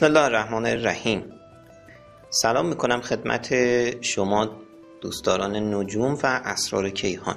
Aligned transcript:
بسم 0.00 0.06
الله 0.06 0.24
الرحمن 0.24 0.66
الرحیم. 0.66 1.24
سلام 2.30 2.66
می‌کنم 2.66 3.00
خدمت 3.00 3.48
شما 4.02 4.48
دوستداران 5.00 5.74
نجوم 5.74 6.14
و 6.14 6.40
اسرار 6.44 6.90
کیهان. 6.90 7.36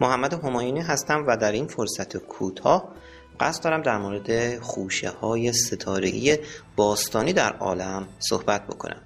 محمد 0.00 0.32
هماینی 0.32 0.80
هستم 0.80 1.24
و 1.28 1.36
در 1.36 1.52
این 1.52 1.66
فرصت 1.66 2.16
کوتاه 2.16 2.94
قصد 3.40 3.64
دارم 3.64 3.82
در 3.82 3.98
مورد 3.98 4.58
خوشه 4.58 5.10
های 5.10 5.52
ستاره 5.52 6.40
باستانی 6.76 7.32
در 7.32 7.52
عالم 7.52 8.08
صحبت 8.18 8.66
بکنم. 8.66 9.02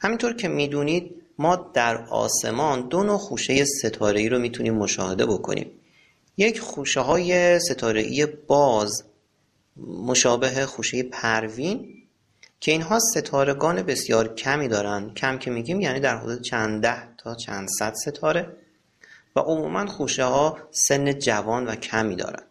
همینطور 0.00 0.32
که 0.32 0.48
می‌دونید 0.48 1.22
ما 1.38 1.70
در 1.74 2.04
آسمان 2.04 2.88
دو 2.88 3.02
نوع 3.02 3.18
خوشه 3.18 3.64
ستاره 3.64 4.28
رو 4.28 4.38
می‌تونیم 4.38 4.74
مشاهده 4.74 5.26
بکنیم. 5.26 5.70
یک 6.36 6.60
خوشه 6.60 7.00
های 7.00 7.60
ستاره 7.60 8.26
باز 8.26 9.04
مشابه 9.76 10.66
خوشه 10.66 11.02
پروین 11.02 12.02
که 12.60 12.72
اینها 12.72 12.98
ستارگان 12.98 13.82
بسیار 13.82 14.34
کمی 14.34 14.68
دارند 14.68 15.14
کم 15.14 15.38
که 15.38 15.50
میگیم 15.50 15.80
یعنی 15.80 16.00
در 16.00 16.16
حدود 16.16 16.42
چند 16.42 16.82
ده 16.82 17.14
تا 17.18 17.34
چند 17.34 17.68
صد 17.78 17.94
ستاره. 17.94 18.56
و 19.36 19.40
عموما 19.40 19.86
خوشه 19.86 20.24
ها 20.24 20.58
سن 20.70 21.18
جوان 21.18 21.66
و 21.66 21.74
کمی 21.74 22.16
دارند 22.16 22.46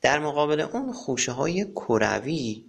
در 0.00 0.18
مقابل 0.18 0.60
اون 0.60 0.92
خوشه 0.92 1.32
های 1.32 1.64
کروی 1.64 2.64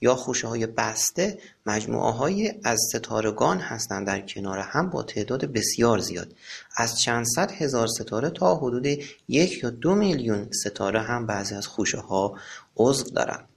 یا 0.00 0.14
خوشه 0.14 0.48
های 0.48 0.66
بسته 0.66 1.38
مجموعه 1.66 2.12
های 2.12 2.54
از 2.64 2.78
ستارگان 2.94 3.58
هستند. 3.58 4.06
در 4.06 4.20
کنار 4.20 4.58
هم 4.58 4.90
با 4.90 5.02
تعداد 5.02 5.44
بسیار 5.44 5.98
زیاد. 5.98 6.34
از 6.76 7.00
چند 7.00 7.26
صد 7.34 7.50
هزار 7.50 7.86
ستاره 7.86 8.30
تا 8.30 8.54
حدود 8.54 8.86
یک 9.28 9.62
یا 9.62 9.70
دو 9.70 9.94
میلیون 9.94 10.48
ستاره 10.64 11.00
هم 11.00 11.26
بعضی 11.26 11.54
از 11.54 11.66
خوشه 11.66 11.98
ها 11.98 12.38
عضو 12.76 13.10
دارند. 13.10 13.48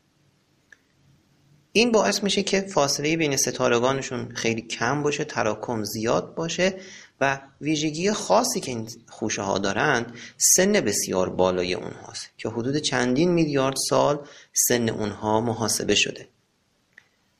این 1.79 1.91
باعث 1.91 2.23
میشه 2.23 2.43
که 2.43 2.61
فاصله 2.61 3.17
بین 3.17 3.37
ستارگانشون 3.37 4.31
خیلی 4.35 4.61
کم 4.61 5.03
باشه 5.03 5.23
تراکم 5.23 5.83
زیاد 5.83 6.35
باشه 6.35 6.75
و 7.21 7.39
ویژگی 7.61 8.11
خاصی 8.11 8.59
که 8.59 8.71
این 8.71 8.89
خوشه 9.07 9.41
ها 9.41 9.57
دارند 9.57 10.13
سن 10.37 10.71
بسیار 10.71 11.29
بالای 11.29 11.73
اونهاست 11.73 12.29
که 12.37 12.49
حدود 12.49 12.77
چندین 12.77 13.31
میلیارد 13.31 13.75
سال 13.89 14.19
سن 14.53 14.89
اونها 14.89 15.41
محاسبه 15.41 15.95
شده. 15.95 16.27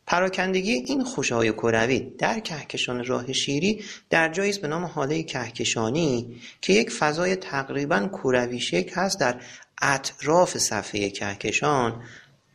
پراکندگی 0.08 0.72
این 0.72 1.04
خوشه 1.04 1.36
های 1.36 1.52
کروی 1.52 2.00
در 2.00 2.40
کهکشان 2.40 3.06
راه 3.06 3.34
شیری 3.34 3.84
در 4.10 4.30
جایی 4.30 4.60
به 4.60 4.68
نام 4.68 4.86
حاله 4.86 5.24
کهکشانی 5.24 6.42
که 6.62 6.74
یک 6.74 6.92
فضای 6.92 7.36
تقریبا 7.36 8.08
کروی 8.14 8.60
شکل 8.60 8.96
هست 8.96 9.20
در 9.20 9.42
اطراف 9.82 10.58
صفحه 10.58 11.10
کهکشان 11.10 12.02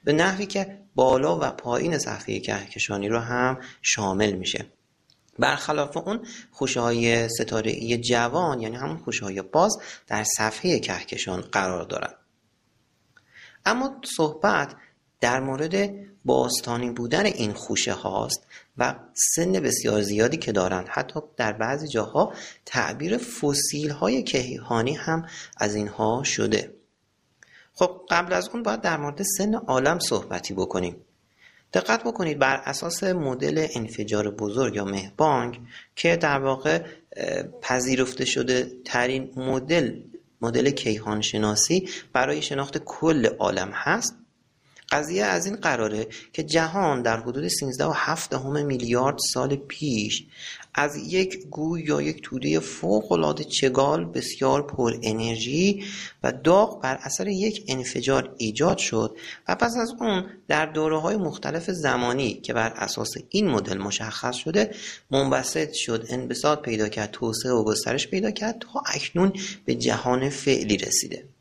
به 0.04 0.12
نحوی 0.12 0.46
که 0.46 0.78
بالا 0.94 1.38
و 1.38 1.50
پایین 1.50 1.98
صفحه 1.98 2.40
کهکشانی 2.40 3.08
رو 3.08 3.18
هم 3.18 3.58
شامل 3.82 4.32
میشه. 4.32 4.66
برخلاف 5.38 5.96
اون 5.96 6.26
خوشه 6.50 6.80
های 6.80 7.28
ستاره 7.28 7.98
جوان 7.98 8.60
یعنی 8.60 8.76
همون 8.76 8.96
خوشه 8.96 9.24
های 9.24 9.42
باز 9.42 9.78
در 10.06 10.24
صفحه 10.24 10.78
کهکشان 10.78 11.40
قرار 11.40 11.84
دارند 11.84 12.14
اما 13.66 14.00
صحبت 14.16 14.76
در 15.20 15.40
مورد 15.40 15.90
باستانی 16.24 16.90
بودن 16.90 17.26
این 17.26 17.52
خوشه 17.52 17.92
هاست 17.92 18.46
و 18.78 18.94
سن 19.34 19.52
بسیار 19.52 20.02
زیادی 20.02 20.36
که 20.36 20.52
دارند 20.52 20.88
حتی 20.88 21.20
در 21.36 21.52
بعضی 21.52 21.88
جاها 21.88 22.32
تعبیر 22.66 23.18
فسیل 23.18 23.90
های 23.90 24.22
کیهانی 24.22 24.94
هم 24.94 25.26
از 25.56 25.74
اینها 25.74 26.22
شده. 26.22 26.74
خب 27.74 28.00
قبل 28.10 28.32
از 28.32 28.48
اون 28.48 28.62
باید 28.62 28.80
در 28.80 28.96
مورد 28.96 29.22
سن 29.22 29.54
عالم 29.54 29.98
صحبتی 29.98 30.54
بکنیم. 30.54 30.96
دقت 31.72 32.04
بکنید 32.04 32.38
بر 32.38 32.56
اساس 32.64 33.02
مدل 33.02 33.66
انفجار 33.74 34.30
بزرگ 34.30 34.74
یا 34.74 34.84
مهبانگ 34.84 35.60
که 35.96 36.16
در 36.16 36.38
واقع 36.38 36.82
پذیرفته 37.62 38.24
شده 38.24 38.72
ترین 38.84 39.32
مدل 39.36 40.00
مدل 40.40 40.70
کیهان 40.70 41.20
شناسی 41.20 41.88
برای 42.12 42.42
شناخت 42.42 42.78
کل 42.78 43.26
عالم 43.26 43.70
هست. 43.72 44.14
قضیه 44.90 45.24
از 45.24 45.46
این 45.46 45.56
قراره 45.56 46.06
که 46.32 46.42
جهان 46.42 47.02
در 47.02 47.20
حدود 47.20 47.48
13 47.48 47.84
و 47.84 47.92
7 47.94 48.34
میلیارد 48.34 49.18
سال 49.32 49.56
پیش 49.56 50.24
از 50.74 50.96
یک 50.96 51.46
گوی 51.50 51.82
یا 51.82 52.02
یک 52.02 52.22
توده 52.22 52.60
العاده 53.10 53.44
چگال 53.44 54.04
بسیار 54.04 54.66
پر 54.66 54.92
انرژی 55.02 55.84
و 56.22 56.32
داغ 56.32 56.82
بر 56.82 56.98
اثر 57.02 57.28
یک 57.28 57.64
انفجار 57.68 58.34
ایجاد 58.38 58.78
شد 58.78 59.16
و 59.48 59.54
پس 59.54 59.76
از 59.76 59.94
اون 60.00 60.24
در 60.48 60.66
دوره 60.66 60.98
های 60.98 61.16
مختلف 61.16 61.70
زمانی 61.70 62.34
که 62.34 62.52
بر 62.52 62.72
اساس 62.76 63.10
این 63.28 63.48
مدل 63.48 63.78
مشخص 63.78 64.34
شده 64.34 64.74
منبسط 65.10 65.72
شد 65.72 66.06
انبساط 66.08 66.62
پیدا 66.62 66.88
کرد 66.88 67.10
توسعه 67.10 67.52
و 67.52 67.64
گسترش 67.64 68.08
پیدا 68.08 68.30
کرد 68.30 68.58
تا 68.58 68.82
اکنون 68.94 69.32
به 69.64 69.74
جهان 69.74 70.30
فعلی 70.30 70.76
رسیده. 70.76 71.33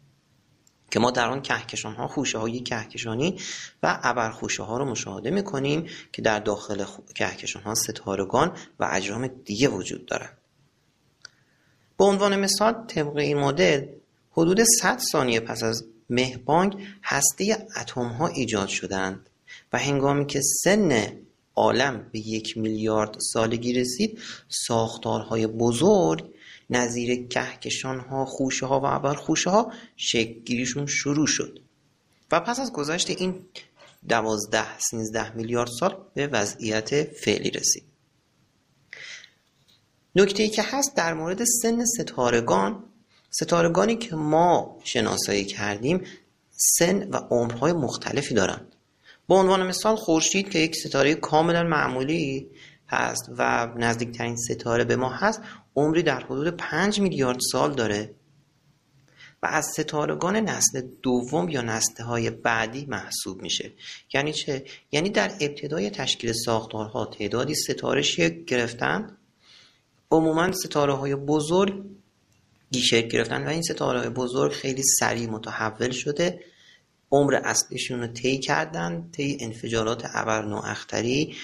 که 0.94 1.00
ما 1.00 1.12
در 1.12 1.30
آن 1.30 1.42
کهکشان 1.42 1.96
ها 1.96 2.08
خوشه 2.08 2.38
های 2.38 2.60
کهکشانی 2.60 3.40
و 3.84 4.00
ابرخوشه 4.04 4.64
ها 4.64 4.78
رو 4.78 4.86
مشاهده 4.86 5.30
می‌کنیم 5.30 5.88
که 6.12 6.22
در 6.22 6.40
داخل 6.40 6.86
کهکشان 7.16 7.64
ها 7.64 7.76
ستارگان 7.76 8.58
و 8.80 8.90
اجرام 8.92 9.28
دیگه 9.28 9.68
وجود 9.68 10.06
دارند 10.06 10.38
به 11.98 12.04
عنوان 12.04 12.40
مثال 12.40 12.74
طبق 12.88 13.18
این 13.18 13.38
مدل 13.38 13.86
حدود 14.32 14.64
100 14.64 15.00
ثانیه 15.12 15.40
پس 15.40 15.64
از 15.64 15.86
مهبانگ 16.10 16.88
هسته 17.04 17.68
اتم 17.82 18.08
ها 18.08 18.28
ایجاد 18.28 18.68
شدند 18.68 19.30
و 19.74 19.78
هنگامی 19.78 20.26
که 20.26 20.42
سن 20.42 21.12
عالم 21.56 22.10
به 22.12 22.20
یک 22.20 22.58
میلیارد 22.58 23.16
سالگی 23.34 23.74
رسید 23.74 24.20
ساختارهای 24.50 25.48
بزرگ 25.48 26.33
نظیر 26.76 27.28
ها 28.10 28.26
خوشه 28.26 28.66
ها 28.66 29.02
و 29.04 29.14
خوشه 29.14 29.50
ها 29.50 29.74
گیریشون 30.46 30.86
شروع 30.86 31.28
شد. 31.28 31.60
و 32.32 32.40
پس 32.40 32.60
از 32.60 32.74
گذشت 32.74 33.10
این 33.10 33.46
دوازده 34.10 34.80
سینزده 34.80 35.36
میلیارد 35.36 35.70
سال 35.80 35.98
به 36.14 36.28
وضعیت 36.28 37.04
فعلی 37.04 37.52
رسید. 37.52 37.84
نکته 40.16 40.44
ای 40.44 40.50
که 40.50 40.64
هست 40.64 40.96
در 40.96 41.14
مورد 41.14 41.44
سن 41.44 41.86
ستارگان 41.86 42.84
ستارگانی 43.30 43.96
که 43.96 44.16
ما 44.16 44.80
شناسایی 44.84 45.46
کردیم 45.46 46.04
سن 46.52 47.10
و 47.10 47.16
عمرهای 47.16 47.74
مختلفی 47.74 48.34
دارند. 48.34 48.76
به 49.28 49.36
عنوان 49.36 49.68
مثال 49.68 49.96
خورشید 49.96 50.50
که 50.50 50.60
یک 50.60 50.76
ستاره 50.76 51.16
کاملا 51.16 51.64
معمولی 51.64 52.50
هست 52.88 53.30
و 53.38 53.68
نزدیکترین 53.78 54.36
ستاره 54.36 54.84
به 54.84 54.96
ما 54.96 55.10
هست 55.10 55.42
عمری 55.76 56.04
در 56.04 56.24
حدود 56.24 56.48
5 56.48 57.00
میلیارد 57.00 57.40
سال 57.52 57.74
داره 57.74 58.16
و 59.44 59.46
از 59.46 59.66
ستارگان 59.66 60.36
نسل 60.36 60.82
دوم 61.02 61.50
یا 61.50 61.62
نسل 61.62 62.04
های 62.04 62.30
بعدی 62.30 62.86
محسوب 62.86 63.42
میشه. 63.42 63.72
یعنی 64.14 64.34
چه؟ 64.34 64.66
یعنی 64.92 65.10
در 65.10 65.32
ابتدای 65.42 65.90
تشکیل 65.90 66.34
ساختارها 66.34 67.06
تعدادی 67.06 67.56
ستاره 67.56 68.02
شکل 68.02 68.44
گرفتن 68.44 69.18
عموما 70.12 70.52
ستاره 70.52 70.94
های 70.94 71.16
بزرگ 71.16 71.84
شکل 72.74 73.08
گرفتن 73.08 73.46
و 73.46 73.50
این 73.50 73.62
ستاره 73.62 74.00
های 74.00 74.10
بزرگ 74.10 74.52
خیلی 74.52 74.84
سریع 74.84 75.30
متحول 75.30 75.92
شده. 75.92 76.40
عمر 77.12 77.36
اصلیشون 77.36 78.00
رو 78.00 78.08
طی 78.08 78.40
کردن 78.40 79.10
طی 79.12 79.38
انفجارات 79.42 80.04
ابر 80.14 80.54
اختری 80.54 81.36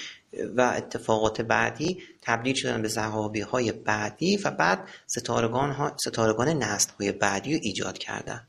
و 0.56 0.62
اتفاقات 0.62 1.42
بعدی 1.42 2.04
تبدیل 2.22 2.56
شدن 2.56 2.82
به 2.82 2.88
زهابی 2.88 3.42
های 3.42 3.72
بعدی 3.72 4.38
و 4.38 4.52
بعد 4.52 4.88
ستارگان, 5.08 5.72
ها، 5.72 5.98
ستارگان 5.98 6.48
نسل 6.48 6.92
های 7.00 7.12
بعدی 7.12 7.54
رو 7.54 7.60
ایجاد 7.64 7.98
کردن. 7.98 8.48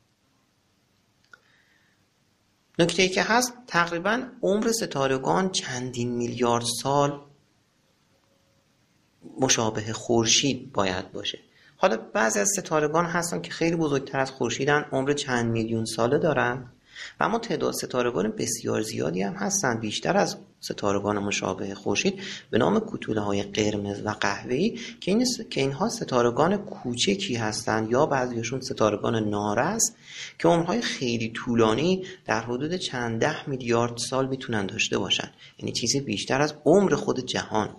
نکته 2.79 3.03
ای 3.03 3.09
که 3.09 3.23
هست 3.23 3.53
تقریبا 3.67 4.23
عمر 4.41 4.71
ستارگان 4.71 5.51
چندین 5.51 6.11
میلیارد 6.11 6.65
سال 6.81 7.21
مشابه 9.39 9.93
خورشید 9.93 10.71
باید 10.71 11.11
باشه. 11.11 11.39
حالا 11.77 11.97
بعضی 11.97 12.39
از 12.39 12.49
ستارگان 12.57 13.05
هستن 13.05 13.41
که 13.41 13.51
خیلی 13.51 13.75
بزرگتر 13.75 14.19
از 14.19 14.31
خورشیدن 14.31 14.85
عمر 14.91 15.13
چند 15.13 15.51
میلیون 15.51 15.85
ساله 15.85 16.17
دارن. 16.17 16.71
و 17.19 17.23
اما 17.23 17.39
تعداد 17.39 17.73
ستارگان 17.73 18.33
بسیار 18.37 18.81
زیادی 18.81 19.21
هم 19.21 19.33
هستند. 19.33 19.79
بیشتر 19.79 20.17
از 20.17 20.37
ستارگان 20.59 21.19
مشابه 21.19 21.75
خورشید 21.75 22.19
به 22.49 22.57
نام 22.57 22.79
کوتوله 22.79 23.21
های 23.21 23.43
قرمز 23.43 24.01
و 24.05 24.09
قهوه‌ای 24.09 24.79
که, 24.99 25.11
این 25.11 25.25
که 25.49 25.61
اینها 25.61 25.89
ستارگان 25.89 26.57
کوچکی 26.57 27.35
هستند 27.35 27.91
یا 27.91 28.05
بعضیشون 28.05 28.61
ستارگان 28.61 29.29
نارس 29.29 29.91
که 30.39 30.47
عمرهای 30.47 30.81
خیلی 30.81 31.29
طولانی 31.29 32.05
در 32.25 32.41
حدود 32.41 32.75
چند 32.75 33.21
ده 33.21 33.49
میلیارد 33.49 33.97
سال 33.97 34.27
می‌تونن 34.27 34.65
داشته 34.65 34.97
باشن. 34.97 35.31
یعنی 35.59 35.71
چیزی 35.71 35.99
بیشتر 35.99 36.41
از 36.41 36.53
عمر 36.65 36.95
خود 36.95 37.25
جهان. 37.25 37.75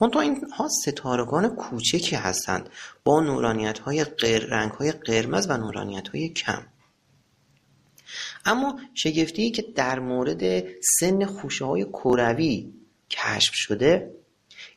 منتها 0.00 0.20
اینها 0.20 0.68
ستارگان 0.68 1.48
کوچکی 1.48 2.16
هستند. 2.16 2.68
با 3.04 3.20
نورانیت 3.20 3.78
های 3.78 4.04
رنگ 4.48 4.70
های 4.70 4.92
قرمز 4.92 5.46
و 5.50 5.56
نورانیت 5.56 6.08
های 6.08 6.28
کم. 6.28 6.62
اما 8.44 8.80
شگفتی 8.94 9.50
که 9.50 9.62
در 9.74 9.98
مورد 9.98 10.64
سن 10.80 11.24
خوشه 11.24 11.64
های 11.64 11.84
کروی 11.84 12.72
کشف 13.10 13.54
شده 13.54 14.14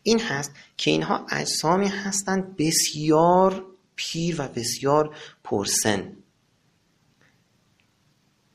این 0.04 0.20
هست 0.20 0.52
که 0.78 0.92
اینها 0.92 1.26
اجسامی 1.32 1.88
هستند 1.88 2.56
بسیار 2.58 3.66
پیر 3.96 4.42
و 4.42 4.48
بسیار 4.48 5.16
پرسن. 5.44 6.14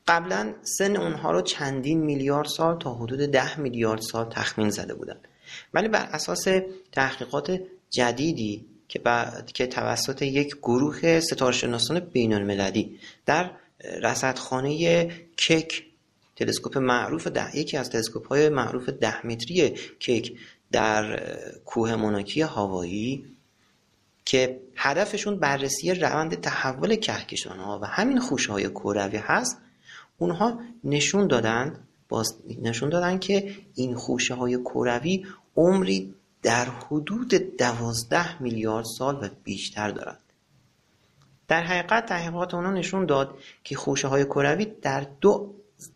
قبلا 0.07 0.53
سن 0.61 0.95
اونها 0.95 1.31
رو 1.31 1.41
چندین 1.41 2.01
میلیارد 2.01 2.47
سال 2.47 2.79
تا 2.79 2.93
حدود 2.93 3.19
ده 3.19 3.59
میلیارد 3.59 4.01
سال 4.01 4.29
تخمین 4.29 4.69
زده 4.69 4.93
بودن. 4.93 5.17
ولی 5.73 5.87
بر 5.87 6.09
اساس 6.11 6.47
تحقیقات 6.91 7.59
جدیدی 7.89 8.65
که, 8.87 9.01
که 9.53 9.67
توسط 9.67 10.21
یک 10.21 10.55
گروه 10.55 11.19
ستارشناسان 11.19 11.99
بین 11.99 12.33
المللی 12.33 12.99
در 13.25 13.51
رصدخانه 13.83 15.05
کک 15.37 15.83
تلسکوپ 16.35 16.77
معروف 16.77 17.27
ده 17.27 17.57
یکی 17.57 17.77
از 17.77 17.89
تلسکوپ 17.89 18.27
های 18.27 18.49
معروف 18.49 18.89
ده 18.89 19.27
متری 19.27 19.69
کک 19.99 20.31
در 20.71 21.23
کوه 21.65 21.95
موناکی 21.95 22.41
هاوایی 22.41 23.25
که 24.25 24.59
هدفشون 24.75 25.39
بررسی 25.39 25.93
روند 25.93 26.41
تحول 26.41 26.95
کهکشان 26.95 27.59
ها 27.59 27.79
و 27.81 27.85
همین 27.85 28.19
خوشه 28.19 28.51
های 28.51 28.69
کروی 28.69 29.17
هست. 29.17 29.57
اونها 30.17 30.59
نشون 30.83 31.27
دادند 31.27 31.87
نشون 32.61 32.89
دادن 32.89 33.19
که 33.19 33.55
این 33.75 33.95
خوشه 33.95 34.33
های 34.33 34.57
کروی 34.57 35.25
عمری 35.57 36.13
در 36.43 36.65
حدود 36.65 37.33
دوازده 37.57 38.41
میلیارد 38.41 38.85
سال 38.97 39.15
و 39.15 39.29
بیشتر 39.43 39.89
دارند 39.89 40.19
در 41.47 41.63
حقیقت 41.63 42.05
تحقیقات 42.05 42.53
اونا 42.53 42.71
نشون 42.71 43.05
داد 43.05 43.37
که 43.63 43.75
خوشه 43.75 44.07
های 44.07 44.25
کروی 44.25 44.65
در 44.65 45.07
دو 45.21 45.53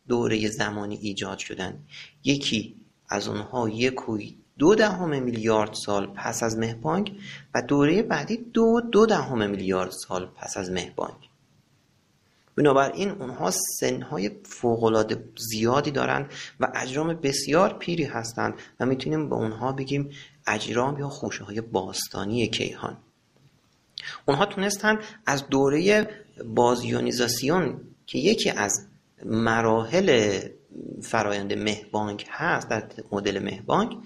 دوره 0.08 0.48
زمانی 0.48 0.96
ایجاد 0.96 1.38
شدند 1.38 1.88
یکی 2.24 2.76
از 3.10 3.28
اونها 3.28 3.70
یک 3.70 4.10
و 4.10 4.18
دو 4.58 4.76
دهم 4.76 5.24
میلیارد 5.24 5.74
سال 5.74 6.08
پس 6.08 6.44
از 6.44 6.58
مهبانگ 6.58 7.20
و 7.56 7.62
دوره 7.62 8.02
بعدی 8.04 8.38
دو 8.38 8.82
دو 8.92 9.06
دهم 9.06 9.50
میلیارد 9.50 9.92
سال 9.92 10.26
پس 10.26 10.58
از 10.58 10.72
مهبانگ. 10.72 11.30
بنابراین 12.56 13.10
اونها 13.10 13.52
سنهای 13.52 14.32
فوقالعاده 14.44 15.24
زیادی 15.38 15.92
دارند 15.92 16.32
و 16.60 16.72
اجرام 16.76 17.14
بسیار 17.14 17.74
پیری 17.74 18.04
هستند 18.04 18.54
و 18.80 18.86
می‌تونیم 18.86 19.30
به 19.30 19.36
اونها 19.36 19.72
بگیم 19.72 20.10
اجرام 20.48 21.00
یا 21.00 21.10
خوشه 21.10 21.44
های 21.44 21.62
باستانی 21.62 22.48
کیهان. 22.48 22.98
اونها 24.26 24.46
تونستن 24.46 25.00
از 25.26 25.48
دوره 25.48 26.10
بازیونیزاسیون 26.46 27.82
که 28.06 28.20
یکی 28.20 28.50
از 28.50 28.88
مراحل 29.26 30.40
فرایند 31.02 31.54
مهبانک 31.54 32.26
هست 32.30 32.70
در 32.70 32.84
مدل 33.12 33.40
مهبانک 33.40 33.98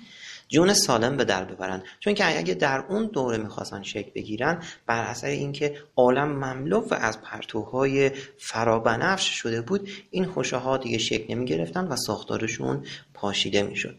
جون 0.47 0.73
سالم 0.73 1.17
به 1.17 1.25
در 1.25 1.45
ببرن. 1.45 1.83
چون 1.99 2.13
که 2.13 2.37
اگه 2.37 2.53
در 2.53 2.85
اون 2.89 3.05
دوره 3.05 3.37
می‌خواستن 3.37 3.83
شکل 3.83 4.11
بگیرن 4.15 4.63
بر 4.85 5.03
اثر 5.03 5.27
اینکه 5.27 5.77
عالم 5.95 6.31
مملو 6.31 6.79
و 6.79 6.93
از 6.93 7.21
پرتوهای 7.21 8.11
فرابنفش 8.37 9.23
شده 9.23 9.61
بود 9.61 9.89
این 10.11 10.25
خوشه 10.25 10.57
ها 10.57 10.77
دیگه 10.77 10.97
شکل 10.97 11.35
نمی 11.35 11.45
گرفتن 11.45 11.87
و 11.87 11.95
ساختارشون 11.95 12.85
پاشیده 13.13 13.63
می‌شد. 13.63 13.95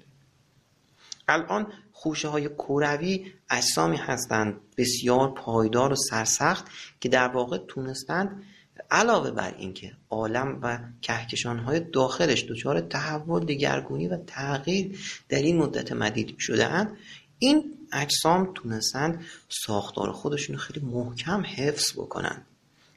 الان 1.29 1.73
خوشه 1.93 2.29
های 2.29 2.49
کوروی 2.49 3.33
اجسامی 3.51 3.97
هستند 3.97 4.61
بسیار 4.77 5.35
پایدار 5.35 5.93
و 5.93 5.97
سرسخت 5.97 6.67
که 7.01 7.09
در 7.09 7.29
واقع 7.29 7.59
تونستند 7.69 8.43
علاوه 8.91 9.31
بر 9.31 9.55
اینکه 9.59 9.93
عالم 10.11 10.59
و 10.63 10.79
کهکشانهای 11.03 11.81
داخلش 11.81 12.45
دچار 12.45 12.81
تحول 12.81 13.45
دگرگونی 13.45 14.09
و 14.09 14.17
تغییر 14.17 14.99
در 15.29 15.43
این 15.43 15.57
مدت 15.57 15.93
مدید 15.93 16.39
شده 16.39 16.67
اند 16.67 16.97
این 17.39 17.65
اجسام 17.93 18.53
تونستند 18.55 19.25
ساختار 19.49 20.13
خودشون 20.13 20.57
خیلی 20.57 20.87
محکم 20.87 21.43
حفظ 21.57 21.93
بکنند. 21.93 22.47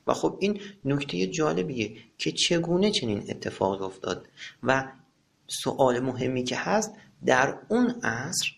و 0.08 0.14
خب 0.14 0.38
این 0.40 0.60
نکته 0.86 1.28
جالبیه 1.28 1.98
که 2.18 2.32
چگونه 2.32 2.92
چنین 2.92 3.26
اتفاقی 3.30 3.86
افتاد 3.86 4.28
و 4.64 4.88
سوال 5.48 6.00
مهمی 6.00 6.44
که 6.44 6.56
هست 6.56 6.94
در 7.26 7.58
اون 7.68 7.90
عصر 8.04 8.52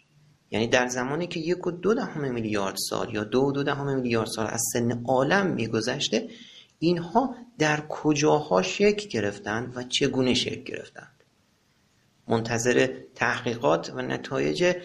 یعنی 0.51 0.68
در 0.68 0.88
زمانی 0.88 1.28
که 1.28 1.39
یک 1.39 1.68
و 1.68 1.72
دو 1.72 1.94
دهم 1.94 2.34
میلیارد 2.34 2.75
سال 2.89 3.13
یا 3.13 3.24
دو 3.24 3.42
و 3.42 3.51
دو 3.51 3.63
دهم 3.63 3.95
میلیارد 3.95 4.28
سال 4.28 4.48
از 4.48 4.62
سن 4.74 5.04
عالم 5.04 5.48
میگذشته 5.48 6.30
اینها 6.80 7.36
در 7.60 7.84
کجاها 7.89 8.62
شکل 8.62 9.10
گرفتند 9.10 9.78
و 9.78 9.84
چگونه 9.84 10.34
شکل 10.34 10.63
گرفتند؟ 10.63 11.24
منتظر 12.28 12.90
تحقیقات 13.16 13.92
و 13.95 14.01
نتایج 14.01 14.75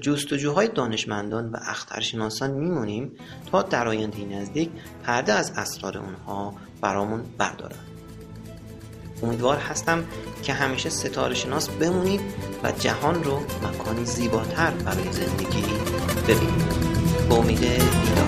جستجوهای 0.00 0.68
دانشمندان 0.68 1.50
و 1.50 1.56
اخترشناسان 1.60 2.50
میمونیم 2.50 3.12
تا 3.50 3.62
در 3.62 3.88
آینده 3.88 4.24
نزدیک 4.24 4.70
پرده 5.02 5.32
از 5.32 5.52
اسرار 5.56 5.98
اونها 5.98 6.54
برامون 6.80 7.22
بردارند. 7.38 7.93
امیدوار 9.22 9.56
هستم 9.58 10.04
که 10.42 10.52
همیشه 10.52 10.90
ستاره 10.90 11.34
شناس 11.34 11.68
بمونید 11.68 12.20
و 12.62 12.72
جهان 12.72 13.24
رو 13.24 13.40
مکانی 13.62 14.04
زیباتر 14.04 14.70
برای 14.70 15.12
زندگی 15.12 15.62
ببینید. 16.28 16.64
به 17.28 17.34
امید 17.34 17.60
دیدار 17.60 18.24